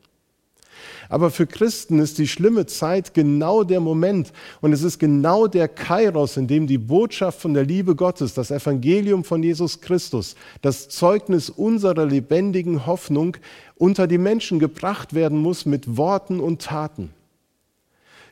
Aber 1.08 1.30
für 1.30 1.46
Christen 1.46 1.98
ist 1.98 2.18
die 2.18 2.28
schlimme 2.28 2.66
Zeit 2.66 3.14
genau 3.14 3.64
der 3.64 3.80
Moment 3.80 4.32
und 4.60 4.72
es 4.72 4.82
ist 4.82 4.98
genau 4.98 5.46
der 5.46 5.68
Kairos, 5.68 6.36
in 6.36 6.46
dem 6.46 6.66
die 6.66 6.78
Botschaft 6.78 7.40
von 7.40 7.54
der 7.54 7.64
Liebe 7.64 7.94
Gottes, 7.94 8.34
das 8.34 8.50
Evangelium 8.50 9.24
von 9.24 9.42
Jesus 9.42 9.80
Christus, 9.80 10.34
das 10.62 10.88
Zeugnis 10.88 11.50
unserer 11.50 12.06
lebendigen 12.06 12.86
Hoffnung 12.86 13.36
unter 13.76 14.06
die 14.06 14.18
Menschen 14.18 14.58
gebracht 14.58 15.14
werden 15.14 15.38
muss 15.38 15.66
mit 15.66 15.96
Worten 15.96 16.40
und 16.40 16.62
Taten. 16.62 17.10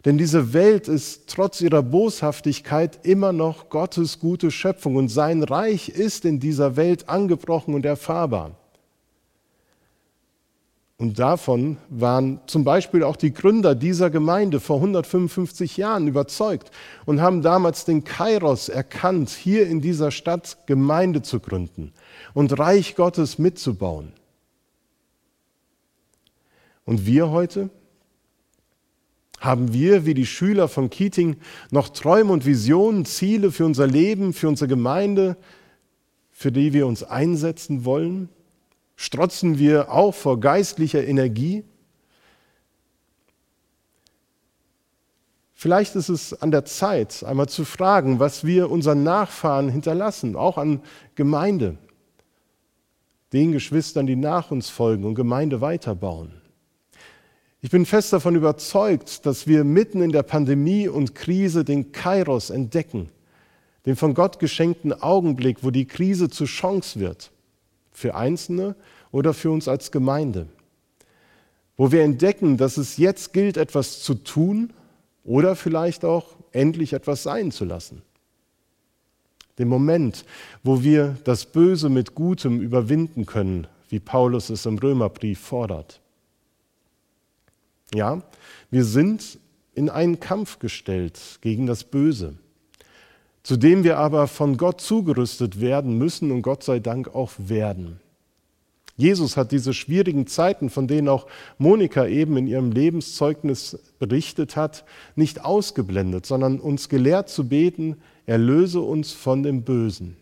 Denn 0.04 0.18
diese 0.18 0.52
Welt 0.52 0.88
ist 0.88 1.28
trotz 1.28 1.60
ihrer 1.60 1.82
Boshaftigkeit 1.82 2.98
immer 3.04 3.32
noch 3.32 3.68
Gottes 3.68 4.18
gute 4.18 4.50
Schöpfung 4.50 4.96
und 4.96 5.08
sein 5.08 5.44
Reich 5.44 5.88
ist 5.88 6.24
in 6.24 6.40
dieser 6.40 6.76
Welt 6.76 7.08
angebrochen 7.08 7.74
und 7.74 7.86
erfahrbar. 7.86 8.56
Und 11.02 11.18
davon 11.18 11.78
waren 11.90 12.38
zum 12.46 12.62
Beispiel 12.62 13.02
auch 13.02 13.16
die 13.16 13.34
Gründer 13.34 13.74
dieser 13.74 14.08
Gemeinde 14.08 14.60
vor 14.60 14.76
155 14.76 15.76
Jahren 15.76 16.06
überzeugt 16.06 16.70
und 17.06 17.20
haben 17.20 17.42
damals 17.42 17.84
den 17.84 18.04
Kairos 18.04 18.68
erkannt, 18.68 19.30
hier 19.30 19.66
in 19.66 19.80
dieser 19.80 20.12
Stadt 20.12 20.58
Gemeinde 20.68 21.20
zu 21.22 21.40
gründen 21.40 21.92
und 22.34 22.56
Reich 22.56 22.94
Gottes 22.94 23.40
mitzubauen. 23.40 24.12
Und 26.84 27.04
wir 27.04 27.30
heute? 27.30 27.68
Haben 29.40 29.72
wir, 29.72 30.06
wie 30.06 30.14
die 30.14 30.24
Schüler 30.24 30.68
von 30.68 30.88
Keating, 30.88 31.34
noch 31.72 31.88
Träume 31.88 32.32
und 32.32 32.46
Visionen, 32.46 33.06
Ziele 33.06 33.50
für 33.50 33.66
unser 33.66 33.88
Leben, 33.88 34.32
für 34.32 34.46
unsere 34.46 34.68
Gemeinde, 34.68 35.36
für 36.30 36.52
die 36.52 36.72
wir 36.72 36.86
uns 36.86 37.02
einsetzen 37.02 37.84
wollen? 37.84 38.28
Strotzen 39.02 39.58
wir 39.58 39.90
auch 39.90 40.14
vor 40.14 40.38
geistlicher 40.38 41.04
Energie? 41.04 41.64
Vielleicht 45.54 45.96
ist 45.96 46.08
es 46.08 46.40
an 46.40 46.52
der 46.52 46.64
Zeit, 46.66 47.24
einmal 47.24 47.48
zu 47.48 47.64
fragen, 47.64 48.20
was 48.20 48.44
wir 48.44 48.70
unseren 48.70 49.02
Nachfahren 49.02 49.70
hinterlassen, 49.70 50.36
auch 50.36 50.56
an 50.56 50.82
Gemeinde, 51.16 51.78
den 53.32 53.50
Geschwistern, 53.50 54.06
die 54.06 54.14
nach 54.14 54.52
uns 54.52 54.68
folgen 54.68 55.02
und 55.02 55.16
Gemeinde 55.16 55.60
weiterbauen. 55.60 56.40
Ich 57.60 57.70
bin 57.70 57.86
fest 57.86 58.12
davon 58.12 58.36
überzeugt, 58.36 59.26
dass 59.26 59.48
wir 59.48 59.64
mitten 59.64 60.00
in 60.00 60.12
der 60.12 60.22
Pandemie 60.22 60.86
und 60.86 61.16
Krise 61.16 61.64
den 61.64 61.90
Kairos 61.90 62.50
entdecken, 62.50 63.08
den 63.84 63.96
von 63.96 64.14
Gott 64.14 64.38
geschenkten 64.38 64.92
Augenblick, 64.92 65.64
wo 65.64 65.72
die 65.72 65.86
Krise 65.86 66.30
zur 66.30 66.46
Chance 66.46 67.00
wird 67.00 67.32
für 67.92 68.14
Einzelne 68.14 68.74
oder 69.10 69.34
für 69.34 69.50
uns 69.50 69.68
als 69.68 69.90
Gemeinde. 69.90 70.46
Wo 71.76 71.92
wir 71.92 72.02
entdecken, 72.02 72.56
dass 72.56 72.76
es 72.76 72.96
jetzt 72.96 73.32
gilt, 73.32 73.56
etwas 73.56 74.02
zu 74.02 74.14
tun 74.14 74.72
oder 75.24 75.56
vielleicht 75.56 76.04
auch 76.04 76.36
endlich 76.52 76.92
etwas 76.92 77.22
sein 77.22 77.50
zu 77.50 77.64
lassen. 77.64 78.02
Den 79.58 79.68
Moment, 79.68 80.24
wo 80.62 80.82
wir 80.82 81.16
das 81.24 81.46
Böse 81.46 81.88
mit 81.88 82.14
Gutem 82.14 82.60
überwinden 82.60 83.26
können, 83.26 83.66
wie 83.88 84.00
Paulus 84.00 84.48
es 84.48 84.64
im 84.64 84.78
Römerbrief 84.78 85.38
fordert. 85.38 86.00
Ja, 87.94 88.22
wir 88.70 88.84
sind 88.84 89.38
in 89.74 89.90
einen 89.90 90.20
Kampf 90.20 90.58
gestellt 90.58 91.38
gegen 91.42 91.66
das 91.66 91.84
Böse, 91.84 92.34
zu 93.42 93.56
dem 93.56 93.84
wir 93.84 93.98
aber 93.98 94.28
von 94.28 94.56
Gott 94.56 94.80
zugerüstet 94.80 95.60
werden 95.60 95.98
müssen 95.98 96.30
und 96.30 96.42
Gott 96.42 96.62
sei 96.62 96.78
Dank 96.78 97.14
auch 97.14 97.32
werden. 97.38 98.00
Jesus 98.96 99.36
hat 99.36 99.52
diese 99.52 99.72
schwierigen 99.72 100.26
Zeiten, 100.26 100.70
von 100.70 100.86
denen 100.86 101.08
auch 101.08 101.26
Monika 101.58 102.06
eben 102.06 102.36
in 102.36 102.46
ihrem 102.46 102.72
Lebenszeugnis 102.72 103.78
berichtet 103.98 104.54
hat, 104.54 104.84
nicht 105.16 105.44
ausgeblendet, 105.44 106.26
sondern 106.26 106.60
uns 106.60 106.88
gelehrt 106.88 107.28
zu 107.28 107.48
beten, 107.48 107.96
erlöse 108.26 108.80
uns 108.80 109.12
von 109.12 109.42
dem 109.42 109.62
Bösen. 109.62 110.16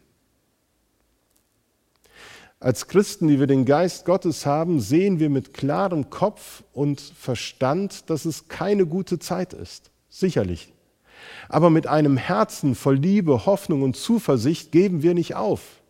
Als 2.60 2.88
Christen, 2.88 3.26
die 3.26 3.40
wir 3.40 3.46
den 3.46 3.64
Geist 3.64 4.04
Gottes 4.04 4.46
haben, 4.46 4.80
sehen 4.80 5.18
wir 5.18 5.30
mit 5.30 5.54
klarem 5.54 6.10
Kopf 6.10 6.62
und 6.72 7.00
Verstand, 7.00 8.08
dass 8.08 8.24
es 8.24 8.48
keine 8.48 8.86
gute 8.86 9.18
Zeit 9.18 9.52
ist. 9.52 9.90
Sicherlich. 10.10 10.72
Aber 11.48 11.70
mit 11.70 11.86
einem 11.86 12.16
Herzen 12.16 12.74
voll 12.74 12.96
Liebe, 12.96 13.46
Hoffnung 13.46 13.82
und 13.82 13.96
Zuversicht 13.96 14.72
geben 14.72 15.02
wir 15.02 15.14
nicht 15.14 15.34
auf. 15.34 15.80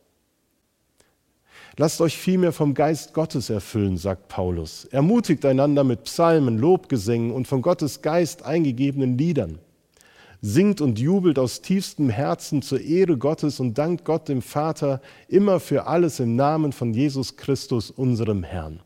Lasst 1.76 2.00
euch 2.00 2.18
vielmehr 2.18 2.52
vom 2.52 2.74
Geist 2.74 3.14
Gottes 3.14 3.48
erfüllen, 3.48 3.96
sagt 3.96 4.28
Paulus. 4.28 4.84
Ermutigt 4.86 5.44
einander 5.46 5.84
mit 5.84 6.04
Psalmen, 6.04 6.58
Lobgesängen 6.58 7.30
und 7.30 7.48
von 7.48 7.62
Gottes 7.62 8.02
Geist 8.02 8.42
eingegebenen 8.44 9.16
Liedern. 9.16 9.58
Singt 10.42 10.80
und 10.80 10.98
jubelt 10.98 11.38
aus 11.38 11.60
tiefstem 11.60 12.08
Herzen 12.08 12.62
zur 12.62 12.80
Ehre 12.80 13.16
Gottes 13.16 13.60
und 13.60 13.78
dankt 13.78 14.04
Gott 14.04 14.28
dem 14.28 14.42
Vater 14.42 15.00
immer 15.28 15.60
für 15.60 15.86
alles 15.86 16.18
im 16.18 16.34
Namen 16.34 16.72
von 16.72 16.92
Jesus 16.92 17.36
Christus, 17.36 17.90
unserem 17.90 18.42
Herrn. 18.42 18.80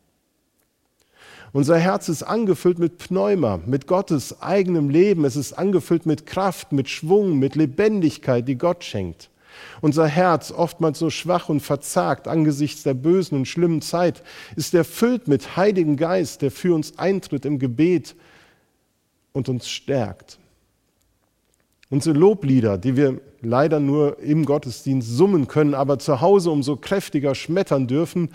Unser 1.54 1.78
Herz 1.78 2.08
ist 2.08 2.24
angefüllt 2.24 2.80
mit 2.80 2.98
Pneuma, 2.98 3.60
mit 3.64 3.86
Gottes 3.86 4.42
eigenem 4.42 4.90
Leben. 4.90 5.24
Es 5.24 5.36
ist 5.36 5.52
angefüllt 5.52 6.04
mit 6.04 6.26
Kraft, 6.26 6.72
mit 6.72 6.88
Schwung, 6.88 7.38
mit 7.38 7.54
Lebendigkeit, 7.54 8.48
die 8.48 8.58
Gott 8.58 8.82
schenkt. 8.82 9.30
Unser 9.80 10.08
Herz, 10.08 10.50
oftmals 10.50 10.98
so 10.98 11.10
schwach 11.10 11.48
und 11.48 11.60
verzagt 11.60 12.26
angesichts 12.26 12.82
der 12.82 12.94
bösen 12.94 13.38
und 13.38 13.46
schlimmen 13.46 13.82
Zeit, 13.82 14.24
ist 14.56 14.74
erfüllt 14.74 15.28
mit 15.28 15.56
Heiligen 15.56 15.96
Geist, 15.96 16.42
der 16.42 16.50
für 16.50 16.74
uns 16.74 16.98
eintritt 16.98 17.44
im 17.44 17.60
Gebet 17.60 18.16
und 19.32 19.48
uns 19.48 19.68
stärkt. 19.68 20.40
Unsere 21.88 22.18
Loblieder, 22.18 22.78
die 22.78 22.96
wir 22.96 23.20
leider 23.42 23.78
nur 23.78 24.18
im 24.18 24.44
Gottesdienst 24.44 25.08
summen 25.08 25.46
können, 25.46 25.74
aber 25.74 26.00
zu 26.00 26.20
Hause 26.20 26.50
umso 26.50 26.74
kräftiger 26.74 27.36
schmettern 27.36 27.86
dürfen, 27.86 28.30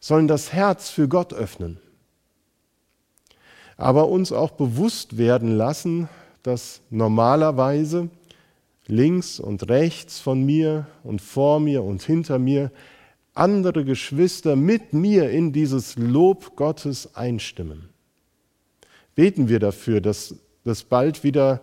sollen 0.00 0.28
das 0.28 0.54
Herz 0.54 0.88
für 0.88 1.08
Gott 1.08 1.34
öffnen. 1.34 1.78
Aber 3.78 4.08
uns 4.08 4.32
auch 4.32 4.50
bewusst 4.50 5.16
werden 5.16 5.56
lassen, 5.56 6.10
dass 6.42 6.82
normalerweise 6.90 8.10
links 8.86 9.40
und 9.40 9.68
rechts 9.70 10.18
von 10.18 10.44
mir 10.44 10.86
und 11.04 11.22
vor 11.22 11.60
mir 11.60 11.82
und 11.82 12.02
hinter 12.02 12.38
mir 12.38 12.70
andere 13.34 13.84
Geschwister 13.84 14.56
mit 14.56 14.92
mir 14.92 15.30
in 15.30 15.52
dieses 15.52 15.96
Lob 15.96 16.56
Gottes 16.56 17.14
einstimmen. 17.14 17.88
Beten 19.14 19.48
wir 19.48 19.60
dafür, 19.60 20.00
dass 20.00 20.34
das 20.64 20.82
bald 20.82 21.22
wieder 21.22 21.60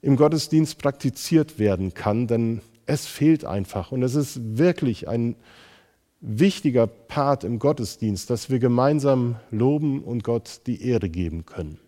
im 0.00 0.16
Gottesdienst 0.16 0.78
praktiziert 0.78 1.58
werden 1.58 1.92
kann, 1.92 2.28
denn 2.28 2.60
es 2.86 3.06
fehlt 3.06 3.44
einfach 3.44 3.90
und 3.90 4.02
es 4.02 4.14
ist 4.14 4.58
wirklich 4.58 5.08
ein 5.08 5.34
wichtiger 6.20 6.86
Part 6.86 7.44
im 7.44 7.58
Gottesdienst, 7.58 8.28
dass 8.30 8.50
wir 8.50 8.58
gemeinsam 8.58 9.36
loben 9.50 10.02
und 10.02 10.24
Gott 10.24 10.62
die 10.66 10.82
Ehre 10.82 11.08
geben 11.08 11.46
können. 11.46 11.78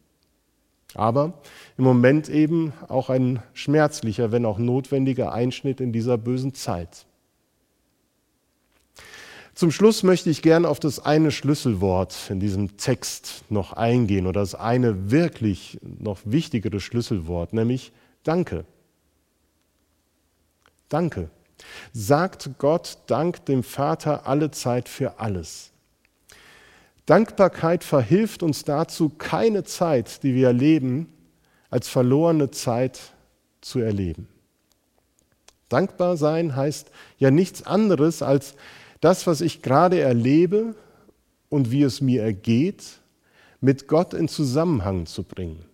Aber 0.95 1.35
im 1.77 1.85
Moment 1.85 2.29
eben 2.29 2.73
auch 2.89 3.11
ein 3.11 3.43
schmerzlicher, 3.55 4.33
wenn 4.33 4.45
auch 4.45 4.59
notwendiger 4.59 5.33
Einschnitt 5.33 5.81
in 5.81 5.93
dieser 5.93 6.19
bösen 6.19 6.55
Zeit. 6.55 7.07
Zum 9.55 9.71
Schluss 9.71 10.03
möchte 10.03 10.31
ich 10.31 10.43
gern 10.43 10.65
auf 10.65 10.81
das 10.81 11.01
eine 11.01 11.31
Schlüsselwort 11.31 12.31
in 12.31 12.41
diesem 12.41 12.77
Text 12.77 13.45
noch 13.51 13.73
eingehen 13.73 14.27
oder 14.27 14.41
das 14.41 14.55
eine 14.55 15.11
wirklich 15.11 15.79
noch 15.83 16.21
wichtigere 16.25 16.81
Schlüsselwort, 16.81 17.53
nämlich 17.53 17.93
Danke. 18.23 18.65
Danke. 20.89 21.31
Sagt 21.93 22.51
Gott 22.59 22.99
Dank 23.07 23.45
dem 23.47 23.63
Vater 23.63 24.27
alle 24.27 24.51
Zeit 24.51 24.89
für 24.89 25.19
alles. 25.19 25.71
Dankbarkeit 27.07 27.83
verhilft 27.83 28.43
uns 28.43 28.65
dazu, 28.65 29.09
keine 29.09 29.65
Zeit, 29.65 30.23
die 30.23 30.35
wir 30.35 30.49
erleben, 30.49 31.13
als 31.69 31.89
verlorene 31.89 32.51
Zeit 32.51 33.01
zu 33.61 33.81
erleben. 33.81 34.29
Dankbar 35.69 36.17
sein 36.17 36.55
heißt 36.57 36.91
ja 37.19 37.31
nichts 37.31 37.65
anderes 37.65 38.23
als 38.23 38.55
das, 39.01 39.27
was 39.27 39.41
ich 39.41 39.63
gerade 39.63 40.01
erlebe 40.01 40.75
und 41.49 41.71
wie 41.71 41.83
es 41.83 42.01
mir 42.01 42.23
ergeht, 42.23 42.85
mit 43.61 43.89
Gott 43.89 44.15
in 44.15 44.29
Zusammenhang 44.29 45.07
zu 45.07 45.23
bringen. 45.23 45.65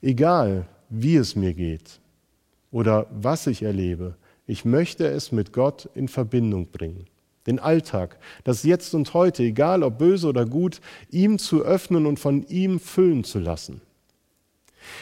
Egal, 0.00 0.66
wie 0.88 1.16
es 1.16 1.36
mir 1.36 1.54
geht 1.54 2.00
oder 2.70 3.06
was 3.10 3.46
ich 3.46 3.62
erlebe, 3.62 4.16
ich 4.48 4.64
möchte 4.64 5.06
es 5.06 5.30
mit 5.30 5.52
Gott 5.52 5.88
in 5.94 6.08
Verbindung 6.08 6.66
bringen 6.66 7.06
den 7.48 7.58
Alltag, 7.58 8.18
das 8.44 8.62
Jetzt 8.62 8.94
und 8.94 9.14
Heute, 9.14 9.42
egal 9.42 9.82
ob 9.82 9.98
böse 9.98 10.28
oder 10.28 10.44
gut, 10.44 10.82
ihm 11.10 11.38
zu 11.38 11.62
öffnen 11.64 12.04
und 12.04 12.20
von 12.20 12.46
ihm 12.46 12.78
füllen 12.78 13.24
zu 13.24 13.38
lassen. 13.38 13.80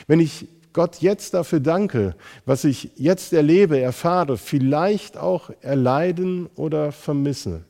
Wenn 0.06 0.20
ich 0.20 0.46
Gott 0.72 0.98
jetzt 1.00 1.34
dafür 1.34 1.58
danke, 1.58 2.14
was 2.44 2.62
ich 2.62 2.90
jetzt 2.94 3.32
erlebe, 3.32 3.80
erfahre, 3.80 4.38
vielleicht 4.38 5.16
auch 5.16 5.50
erleiden 5.60 6.48
oder 6.54 6.92
vermisse, 6.92 7.64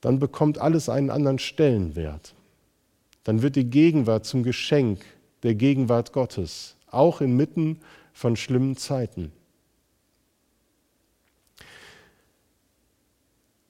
dann 0.00 0.18
bekommt 0.18 0.58
alles 0.58 0.88
einen 0.88 1.10
anderen 1.10 1.38
Stellenwert. 1.38 2.34
Dann 3.22 3.42
wird 3.42 3.54
die 3.54 3.70
Gegenwart 3.70 4.26
zum 4.26 4.42
Geschenk 4.42 5.04
der 5.44 5.54
Gegenwart 5.54 6.12
Gottes, 6.12 6.76
auch 6.90 7.20
inmitten 7.20 7.78
von 8.12 8.36
schlimmen 8.36 8.76
Zeiten. 8.76 9.30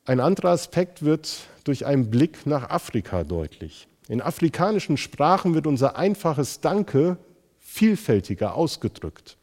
Ein 0.06 0.20
anderer 0.20 0.50
Aspekt 0.50 1.02
wird 1.02 1.46
durch 1.64 1.86
einen 1.86 2.10
Blick 2.10 2.46
nach 2.46 2.68
Afrika 2.68 3.24
deutlich. 3.24 3.88
In 4.08 4.20
afrikanischen 4.20 4.98
Sprachen 4.98 5.54
wird 5.54 5.66
unser 5.66 5.96
einfaches 5.96 6.60
Danke 6.60 7.16
vielfältiger 7.58 8.54
ausgedrückt. 8.54 9.38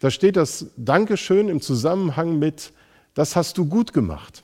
Da 0.00 0.10
steht 0.10 0.36
das 0.36 0.66
Dankeschön 0.76 1.48
im 1.48 1.60
Zusammenhang 1.60 2.40
mit, 2.40 2.72
das 3.14 3.36
hast 3.36 3.56
du 3.56 3.66
gut 3.66 3.92
gemacht. 3.92 4.42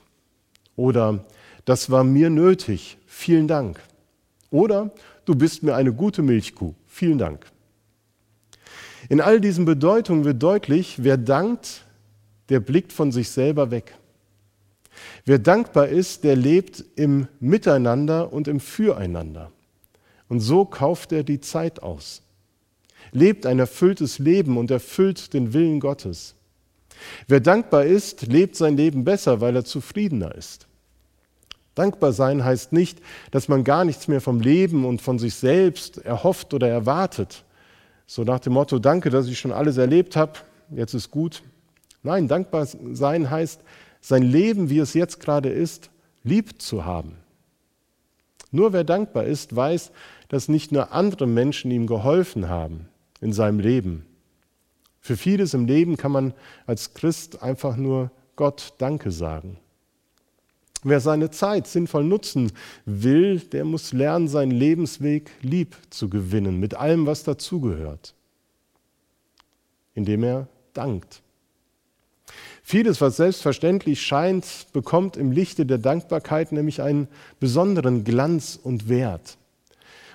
Oder 0.77 1.25
das 1.65 1.91
war 1.91 2.05
mir 2.05 2.31
nötig, 2.31 2.99
vielen 3.07 3.49
Dank. 3.49 3.81
Oder 4.51 4.93
du 5.25 5.35
bist 5.35 5.65
mir 5.65 5.75
eine 5.75 5.93
gute 5.93 6.23
Milchkuh, 6.23 6.75
vielen 6.87 7.19
Dank. 7.19 7.45
In 9.09 9.21
all 9.21 9.41
diesen 9.41 9.65
Bedeutungen 9.65 10.25
wird 10.25 10.41
deutlich, 10.41 11.03
wer 11.03 11.17
dankt, 11.17 11.85
der 12.51 12.61
blickt 12.61 12.93
von 12.93 13.11
sich 13.11 13.31
selber 13.31 13.73
weg. 13.73 13.97
Wer 15.25 15.39
dankbar 15.39 15.89
ist, 15.89 16.25
der 16.25 16.37
lebt 16.37 16.85
im 16.97 17.29
Miteinander 17.39 18.33
und 18.33 18.49
im 18.49 18.61
Füreinander. 18.61 19.53
Und 20.29 20.41
so 20.41 20.65
kauft 20.65 21.13
er 21.13 21.25
die 21.25 21.41
Zeit 21.41 21.83
aus, 21.83 22.23
lebt 23.13 23.47
ein 23.47 23.59
erfülltes 23.59 24.19
Leben 24.19 24.57
und 24.57 24.71
erfüllt 24.71 25.35
den 25.35 25.53
Willen 25.53 25.81
Gottes. 25.81 26.37
Wer 27.27 27.41
dankbar 27.41 27.85
ist, 27.85 28.27
lebt 28.27 28.57
sein 28.57 28.77
Leben 28.77 29.05
besser, 29.05 29.41
weil 29.41 29.57
er 29.57 29.65
zufriedener 29.65 30.35
ist. 30.35 30.67
Dankbar 31.75 32.13
sein 32.13 32.45
heißt 32.45 32.73
nicht, 32.73 33.01
dass 33.31 33.49
man 33.49 33.65
gar 33.65 33.85
nichts 33.85 34.09
mehr 34.09 34.21
vom 34.21 34.41
Leben 34.41 34.85
und 34.85 35.01
von 35.01 35.19
sich 35.19 35.35
selbst 35.35 35.99
erhofft 35.99 36.53
oder 36.53 36.69
erwartet. 36.69 37.45
So 38.07 38.25
nach 38.25 38.41
dem 38.41 38.55
Motto, 38.55 38.79
danke, 38.79 39.11
dass 39.11 39.29
ich 39.29 39.39
schon 39.39 39.53
alles 39.53 39.77
erlebt 39.77 40.17
habe, 40.17 40.33
jetzt 40.71 40.95
ist 40.95 41.11
gut. 41.11 41.43
Nein, 42.03 42.29
dankbar 42.29 42.67
sein 42.67 43.31
heißt, 43.31 43.61
sein 44.01 44.23
Leben, 44.23 44.71
wie 44.71 44.79
es 44.79 44.95
jetzt 44.95 45.21
gerade 45.21 45.51
ist, 45.51 45.91
lieb 46.23 46.61
zu 46.61 46.85
haben. 46.85 47.17
Nur 48.51 48.73
wer 48.73 48.85
dankbar 48.85 49.25
ist, 49.25 49.55
weiß, 49.55 49.93
dass 50.29 50.49
nicht 50.49 50.73
nur 50.73 50.93
andere 50.93 51.27
Menschen 51.27 51.71
ihm 51.71 51.87
geholfen 51.87 52.49
haben 52.49 52.89
in 53.21 53.33
seinem 53.33 53.61
Leben. 53.61 54.07
Für 55.01 55.17
vieles 55.17 55.55
im 55.55 55.67
Leben 55.67 55.97
kann 55.97 56.13
man 56.13 56.35
als 56.67 56.95
Christ 56.95 57.43
einfach 57.43 57.77
nur 57.77 58.11
Gott 58.37 58.75
Danke 58.79 59.11
sagen. 59.11 59.59
Wer 60.83 61.01
seine 61.01 61.31
Zeit 61.31 61.67
sinnvoll 61.67 62.05
nutzen 62.05 62.53
will, 62.87 63.39
der 63.39 63.65
muss 63.65 63.93
lernen, 63.93 64.29
seinen 64.29 64.51
Lebensweg 64.51 65.31
lieb 65.43 65.77
zu 65.91 66.09
gewinnen, 66.09 66.59
mit 66.59 66.75
allem, 66.75 67.07
was 67.07 67.23
dazugehört, 67.23 68.15
indem 69.95 70.25
er 70.25 70.49
dankt. 70.73 71.23
Vieles, 72.71 73.01
was 73.01 73.17
selbstverständlich 73.17 74.01
scheint, 74.01 74.69
bekommt 74.73 75.17
im 75.17 75.33
Lichte 75.33 75.67
der 75.67 75.79
Dankbarkeit 75.79 76.53
nämlich 76.53 76.81
einen 76.81 77.09
besonderen 77.41 78.05
Glanz 78.05 78.57
und 78.63 78.89
Wert. 78.89 79.39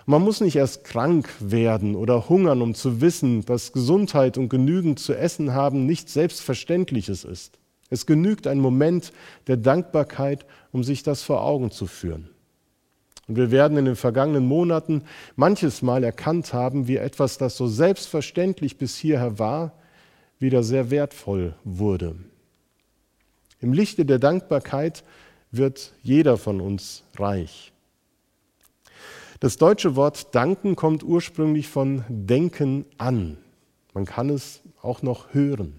Man 0.05 0.21
muss 0.21 0.39
nicht 0.39 0.55
erst 0.55 0.85
krank 0.85 1.27
werden 1.41 1.97
oder 1.97 2.29
hungern, 2.29 2.61
um 2.61 2.73
zu 2.73 3.01
wissen, 3.01 3.43
dass 3.43 3.73
Gesundheit 3.73 4.37
und 4.37 4.47
genügend 4.47 4.99
zu 4.99 5.13
essen 5.13 5.53
haben 5.53 5.85
nichts 5.85 6.13
Selbstverständliches 6.13 7.25
ist. 7.25 7.59
Es 7.89 8.05
genügt 8.05 8.47
ein 8.47 8.59
Moment 8.59 9.11
der 9.47 9.57
Dankbarkeit, 9.57 10.45
um 10.71 10.81
sich 10.85 11.03
das 11.03 11.23
vor 11.23 11.43
Augen 11.43 11.71
zu 11.71 11.87
führen. 11.87 12.29
Und 13.27 13.35
wir 13.35 13.51
werden 13.51 13.77
in 13.77 13.83
den 13.83 13.97
vergangenen 13.97 14.45
Monaten 14.45 15.03
manches 15.35 15.81
Mal 15.81 16.05
erkannt 16.05 16.53
haben, 16.53 16.87
wie 16.87 16.95
etwas, 16.95 17.37
das 17.37 17.57
so 17.57 17.67
selbstverständlich 17.67 18.77
bis 18.77 18.95
hierher 18.95 19.39
war, 19.39 19.73
wieder 20.39 20.63
sehr 20.63 20.89
wertvoll 20.89 21.53
wurde. 21.65 22.15
Im 23.65 23.73
Lichte 23.73 24.05
der 24.05 24.19
Dankbarkeit 24.19 25.03
wird 25.49 25.93
jeder 26.03 26.37
von 26.37 26.61
uns 26.61 27.01
reich. 27.17 27.73
Das 29.39 29.57
deutsche 29.57 29.95
Wort 29.95 30.35
danken 30.35 30.75
kommt 30.75 31.01
ursprünglich 31.01 31.67
von 31.67 32.03
denken 32.07 32.85
an. 32.99 33.37
Man 33.95 34.05
kann 34.05 34.29
es 34.29 34.61
auch 34.83 35.01
noch 35.01 35.33
hören. 35.33 35.73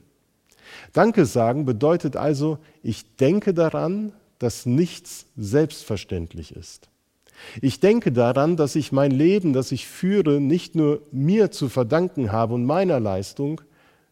Danke 0.94 1.26
sagen 1.26 1.64
bedeutet 1.64 2.16
also, 2.16 2.58
ich 2.82 3.14
denke 3.18 3.54
daran, 3.54 4.12
dass 4.40 4.66
nichts 4.66 5.26
selbstverständlich 5.36 6.56
ist. 6.56 6.88
Ich 7.62 7.78
denke 7.78 8.10
daran, 8.10 8.56
dass 8.56 8.74
ich 8.74 8.90
mein 8.90 9.12
Leben, 9.12 9.52
das 9.52 9.70
ich 9.70 9.86
führe, 9.86 10.40
nicht 10.40 10.74
nur 10.74 11.02
mir 11.12 11.52
zu 11.52 11.68
verdanken 11.68 12.32
habe 12.32 12.54
und 12.54 12.64
meiner 12.64 12.98
Leistung, 12.98 13.60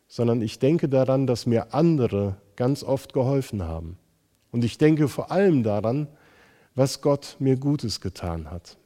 sondern 0.06 0.42
ich 0.42 0.60
denke 0.60 0.88
daran, 0.88 1.26
dass 1.26 1.44
mir 1.44 1.74
andere 1.74 2.37
ganz 2.57 2.83
oft 2.83 3.12
geholfen 3.12 3.62
haben. 3.62 3.99
Und 4.51 4.64
ich 4.64 4.79
denke 4.79 5.09
vor 5.09 5.31
allem 5.31 5.62
daran, 5.62 6.07
was 6.75 7.01
Gott 7.01 7.37
mir 7.38 7.57
Gutes 7.57 8.01
getan 8.01 8.51
hat. 8.51 8.77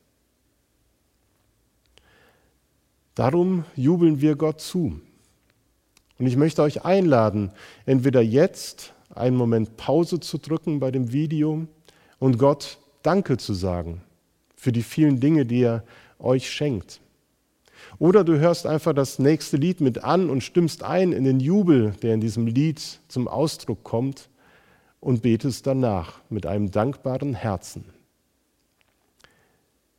Darum 3.15 3.65
jubeln 3.75 4.21
wir 4.21 4.37
Gott 4.37 4.61
zu. 4.61 5.01
Und 6.19 6.27
ich 6.27 6.37
möchte 6.37 6.63
euch 6.63 6.85
einladen, 6.85 7.51
entweder 7.87 8.21
jetzt 8.21 8.95
einen 9.15 9.37
Moment 9.37 9.77
Pause 9.77 10.21
zu 10.21 10.39
drücken 10.39 10.81
bei 10.81 10.91
dem 10.91 11.13
Video 11.13 11.67
und 12.19 12.39
Gott 12.39 12.79
Danke 13.03 13.37
zu 13.37 13.55
sagen 13.55 14.03
für 14.57 14.73
die 14.73 14.83
vielen 14.83 15.21
Dinge, 15.21 15.47
die 15.47 15.63
er 15.63 15.85
euch 16.19 16.51
schenkt. 16.51 17.01
Oder 17.99 18.25
du 18.25 18.39
hörst 18.39 18.67
einfach 18.67 18.93
das 18.93 19.19
nächste 19.19 19.57
Lied 19.57 19.81
mit 19.81 20.05
an 20.05 20.31
und 20.31 20.43
stimmst 20.43 20.83
ein 20.83 21.13
in 21.13 21.25
den 21.25 21.41
Jubel, 21.41 21.93
der 22.03 22.15
in 22.15 22.21
diesem 22.21 22.47
Lied 22.47 22.81
zum 23.09 23.29
Ausdruck 23.29 23.85
kommt 23.85 24.29
und 25.01 25.23
betest 25.23 25.67
danach 25.67 26.21
mit 26.29 26.47
einem 26.47 26.71
dankbaren 26.71 27.35
Herzen. 27.35 27.85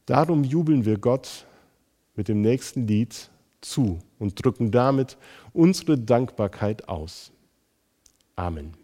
Darum 0.06 0.44
jubeln 0.44 0.86
wir 0.86 0.98
Gott 0.98 1.46
mit 2.16 2.28
dem 2.28 2.42
nächsten 2.42 2.88
Lied 2.88 3.30
zu 3.62 4.00
und 4.18 4.44
drücken 4.44 4.72
damit 4.72 5.18
unsere 5.54 5.98
Dankbarkeit 5.98 6.90
aus. 6.90 7.32
Amen. 8.36 8.79